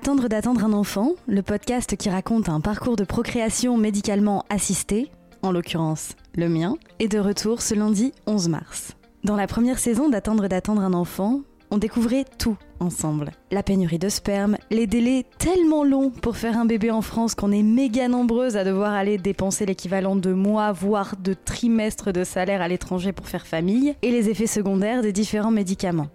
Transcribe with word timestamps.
Attendre 0.00 0.28
d'attendre 0.28 0.64
un 0.64 0.74
enfant, 0.74 1.14
le 1.26 1.42
podcast 1.42 1.96
qui 1.96 2.08
raconte 2.08 2.48
un 2.48 2.60
parcours 2.60 2.94
de 2.94 3.02
procréation 3.02 3.76
médicalement 3.76 4.44
assisté, 4.48 5.10
en 5.42 5.50
l'occurrence 5.50 6.14
le 6.36 6.48
mien, 6.48 6.76
est 7.00 7.08
de 7.08 7.18
retour 7.18 7.62
ce 7.62 7.74
lundi 7.74 8.12
11 8.28 8.48
mars. 8.48 8.92
Dans 9.24 9.34
la 9.34 9.48
première 9.48 9.80
saison 9.80 10.08
d'Attendre 10.08 10.46
d'attendre 10.46 10.82
un 10.82 10.92
enfant, 10.92 11.40
on 11.72 11.78
découvrait 11.78 12.24
tout 12.38 12.56
ensemble. 12.78 13.32
La 13.50 13.64
pénurie 13.64 13.98
de 13.98 14.08
sperme, 14.08 14.56
les 14.70 14.86
délais 14.86 15.26
tellement 15.36 15.82
longs 15.82 16.10
pour 16.10 16.36
faire 16.36 16.56
un 16.56 16.64
bébé 16.64 16.92
en 16.92 17.02
France 17.02 17.34
qu'on 17.34 17.50
est 17.50 17.64
méga 17.64 18.06
nombreuses 18.06 18.56
à 18.56 18.62
devoir 18.62 18.92
aller 18.92 19.18
dépenser 19.18 19.66
l'équivalent 19.66 20.14
de 20.14 20.32
mois, 20.32 20.70
voire 20.70 21.16
de 21.16 21.34
trimestres 21.34 22.12
de 22.12 22.22
salaire 22.22 22.62
à 22.62 22.68
l'étranger 22.68 23.10
pour 23.10 23.26
faire 23.26 23.48
famille, 23.48 23.96
et 24.02 24.12
les 24.12 24.30
effets 24.30 24.46
secondaires 24.46 25.02
des 25.02 25.12
différents 25.12 25.50
médicaments. 25.50 26.06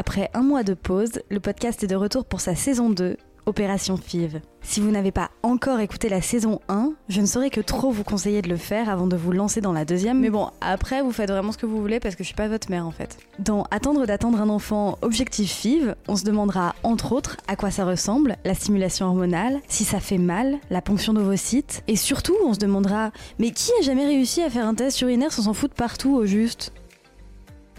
Après 0.00 0.30
un 0.32 0.42
mois 0.42 0.62
de 0.62 0.74
pause, 0.74 1.22
le 1.28 1.40
podcast 1.40 1.82
est 1.82 1.88
de 1.88 1.96
retour 1.96 2.24
pour 2.24 2.40
sa 2.40 2.54
saison 2.54 2.88
2, 2.88 3.16
Opération 3.46 3.96
FIV. 3.96 4.40
Si 4.62 4.78
vous 4.78 4.92
n'avez 4.92 5.10
pas 5.10 5.32
encore 5.42 5.80
écouté 5.80 6.08
la 6.08 6.22
saison 6.22 6.60
1, 6.68 6.92
je 7.08 7.20
ne 7.20 7.26
saurais 7.26 7.50
que 7.50 7.60
trop 7.60 7.90
vous 7.90 8.04
conseiller 8.04 8.40
de 8.40 8.48
le 8.48 8.56
faire 8.56 8.90
avant 8.90 9.08
de 9.08 9.16
vous 9.16 9.32
lancer 9.32 9.60
dans 9.60 9.72
la 9.72 9.84
deuxième. 9.84 10.20
Mais 10.20 10.30
bon, 10.30 10.50
après, 10.60 11.02
vous 11.02 11.10
faites 11.10 11.28
vraiment 11.28 11.50
ce 11.50 11.58
que 11.58 11.66
vous 11.66 11.80
voulez 11.80 11.98
parce 11.98 12.14
que 12.14 12.22
je 12.22 12.28
suis 12.28 12.36
pas 12.36 12.46
votre 12.46 12.70
mère 12.70 12.86
en 12.86 12.92
fait. 12.92 13.18
Dans 13.40 13.64
Attendre 13.72 14.06
d'attendre 14.06 14.40
un 14.40 14.48
enfant 14.50 14.98
Objectif 15.02 15.50
FIV, 15.50 15.96
on 16.06 16.14
se 16.14 16.22
demandera 16.22 16.76
entre 16.84 17.10
autres 17.10 17.36
à 17.48 17.56
quoi 17.56 17.72
ça 17.72 17.84
ressemble, 17.84 18.36
la 18.44 18.54
stimulation 18.54 19.06
hormonale, 19.06 19.58
si 19.66 19.82
ça 19.82 19.98
fait 19.98 20.18
mal, 20.18 20.58
la 20.70 20.80
ponction 20.80 21.12
d'ovocytes, 21.12 21.82
et 21.88 21.96
surtout 21.96 22.36
on 22.44 22.54
se 22.54 22.60
demandera 22.60 23.10
mais 23.40 23.50
qui 23.50 23.72
a 23.80 23.82
jamais 23.82 24.06
réussi 24.06 24.42
à 24.42 24.50
faire 24.50 24.68
un 24.68 24.76
test 24.76 25.00
urinaire 25.00 25.32
sans 25.32 25.42
s'en 25.42 25.54
foutre 25.54 25.74
partout 25.74 26.14
au 26.14 26.24
juste? 26.24 26.72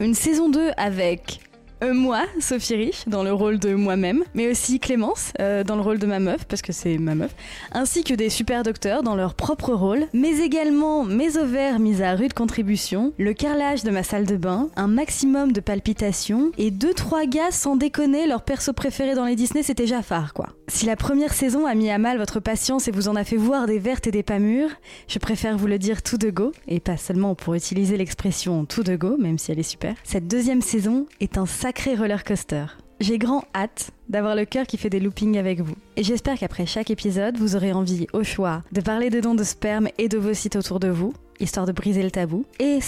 Une 0.00 0.14
saison 0.14 0.48
2 0.48 0.70
avec 0.76 1.47
euh, 1.82 1.94
moi, 1.94 2.24
Sophie 2.40 2.74
Rich, 2.74 3.04
dans 3.06 3.22
le 3.22 3.32
rôle 3.32 3.58
de 3.58 3.74
moi-même, 3.74 4.24
mais 4.34 4.50
aussi 4.50 4.80
Clémence, 4.80 5.32
euh, 5.40 5.62
dans 5.62 5.76
le 5.76 5.82
rôle 5.82 5.98
de 5.98 6.06
ma 6.06 6.18
meuf, 6.18 6.44
parce 6.44 6.60
que 6.60 6.72
c'est 6.72 6.98
ma 6.98 7.14
meuf, 7.14 7.34
ainsi 7.72 8.02
que 8.02 8.14
des 8.14 8.30
super 8.30 8.64
docteurs 8.64 9.04
dans 9.04 9.14
leur 9.14 9.34
propre 9.34 9.72
rôle, 9.72 10.06
mais 10.12 10.40
également 10.40 11.04
mes 11.04 11.36
ovaires 11.36 11.78
mis 11.78 12.02
à 12.02 12.14
rude 12.14 12.32
contribution, 12.32 13.12
le 13.16 13.32
carrelage 13.32 13.84
de 13.84 13.90
ma 13.90 14.02
salle 14.02 14.26
de 14.26 14.36
bain, 14.36 14.68
un 14.76 14.88
maximum 14.88 15.52
de 15.52 15.60
palpitations, 15.60 16.50
et 16.58 16.70
deux 16.70 16.94
trois 16.94 17.26
gars 17.26 17.52
sans 17.52 17.76
déconner, 17.76 18.26
leur 18.26 18.42
perso 18.42 18.72
préféré 18.72 19.14
dans 19.14 19.24
les 19.24 19.36
Disney 19.36 19.62
c'était 19.62 19.86
Jafar, 19.86 20.34
quoi. 20.34 20.48
Si 20.66 20.84
la 20.84 20.96
première 20.96 21.32
saison 21.32 21.64
a 21.64 21.74
mis 21.74 21.90
à 21.90 21.98
mal 21.98 22.18
votre 22.18 22.40
patience 22.40 22.88
et 22.88 22.90
vous 22.90 23.08
en 23.08 23.16
a 23.16 23.24
fait 23.24 23.36
voir 23.36 23.66
des 23.66 23.78
vertes 23.78 24.06
et 24.06 24.10
des 24.10 24.22
pas 24.22 24.38
mûres, 24.38 24.70
je 25.06 25.18
préfère 25.18 25.56
vous 25.56 25.66
le 25.66 25.78
dire 25.78 26.02
tout 26.02 26.18
de 26.18 26.30
go, 26.30 26.52
et 26.66 26.80
pas 26.80 26.96
seulement 26.96 27.34
pour 27.34 27.54
utiliser 27.54 27.96
l'expression 27.96 28.64
tout 28.64 28.82
de 28.82 28.96
go, 28.96 29.16
même 29.16 29.38
si 29.38 29.52
elle 29.52 29.60
est 29.60 29.62
super. 29.62 29.94
Cette 30.02 30.26
deuxième 30.26 30.60
saison 30.60 31.06
est 31.20 31.38
un 31.38 31.46
sacré 31.46 31.67
roller 31.76 32.24
coaster. 32.24 32.66
J'ai 33.00 33.18
grand 33.18 33.44
hâte 33.54 33.90
d'avoir 34.08 34.34
le 34.34 34.44
cœur 34.44 34.66
qui 34.66 34.76
fait 34.76 34.90
des 34.90 35.00
loopings 35.00 35.38
avec 35.38 35.60
vous. 35.60 35.76
Et 35.96 36.02
j'espère 36.02 36.38
qu'après 36.38 36.66
chaque 36.66 36.90
épisode, 36.90 37.36
vous 37.36 37.54
aurez 37.54 37.72
envie, 37.72 38.06
au 38.12 38.24
choix, 38.24 38.62
de 38.72 38.80
parler 38.80 39.10
de 39.10 39.20
dons 39.20 39.34
de 39.34 39.44
sperme 39.44 39.88
et 39.98 40.08
de 40.08 40.18
vos 40.18 40.34
sites 40.34 40.56
autour 40.56 40.80
de 40.80 40.88
vous, 40.88 41.12
histoire 41.38 41.66
de 41.66 41.72
briser 41.72 42.02
le 42.02 42.10
tabou, 42.10 42.44
et 42.58 42.80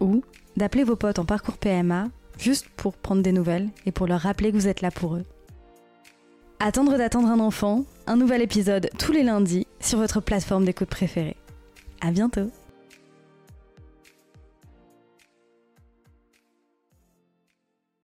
ou, 0.00 0.22
d'appeler 0.56 0.84
vos 0.84 0.96
potes 0.96 1.18
en 1.18 1.24
parcours 1.24 1.56
PMA, 1.56 2.08
juste 2.38 2.68
pour 2.76 2.94
prendre 2.94 3.22
des 3.22 3.32
nouvelles 3.32 3.70
et 3.86 3.92
pour 3.92 4.06
leur 4.06 4.20
rappeler 4.20 4.50
que 4.50 4.56
vous 4.56 4.68
êtes 4.68 4.82
là 4.82 4.90
pour 4.90 5.16
eux. 5.16 5.24
Attendre 6.60 6.98
d'attendre 6.98 7.28
un 7.28 7.40
enfant, 7.40 7.84
un 8.06 8.16
nouvel 8.16 8.42
épisode 8.42 8.90
tous 8.98 9.12
les 9.12 9.22
lundis 9.22 9.66
sur 9.80 9.98
votre 9.98 10.20
plateforme 10.20 10.64
d'écoute 10.64 10.88
préférée. 10.88 11.36
À 12.00 12.10
bientôt 12.10 12.50